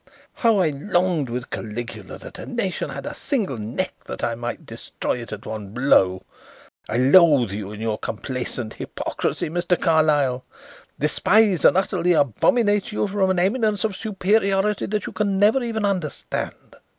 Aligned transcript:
How 0.33 0.57
I 0.57 0.71
longed 0.71 1.29
with 1.29 1.51
Caligula 1.51 2.17
that 2.17 2.39
a 2.39 2.47
nation 2.47 2.89
had 2.89 3.05
a 3.05 3.13
single 3.13 3.57
neck 3.57 3.93
that 4.07 4.23
I 4.23 4.33
might 4.33 4.65
destroy 4.65 5.17
it 5.19 5.31
at 5.31 5.45
one 5.45 5.75
blow. 5.75 6.23
I 6.89 6.97
loathe 6.97 7.51
you 7.51 7.71
in 7.71 7.79
your 7.79 7.99
complacent 7.99 8.73
hypocrisy, 8.73 9.47
Mr. 9.47 9.79
Carlyle, 9.79 10.43
despise 10.99 11.63
and 11.63 11.77
utterly 11.77 12.13
abominate 12.13 12.91
you 12.91 13.07
from 13.07 13.29
an 13.29 13.37
eminence 13.37 13.83
of 13.83 13.95
superiority 13.95 14.87
that 14.87 15.05
you 15.05 15.11
can 15.13 15.37
never 15.37 15.61
even 15.61 15.85
understand." 15.85 16.77